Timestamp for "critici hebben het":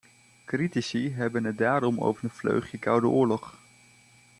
0.45-1.57